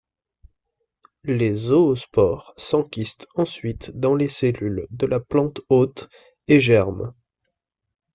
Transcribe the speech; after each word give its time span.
Les 1.25 1.53
zoospores 1.53 2.51
s'enkystent 2.57 3.27
ensuite 3.35 3.91
dans 3.93 4.15
les 4.15 4.29
cellules 4.29 4.87
de 4.89 5.05
la 5.05 5.19
plante 5.19 5.61
hôte, 5.69 6.09
et 6.47 6.59
germent. 6.59 7.13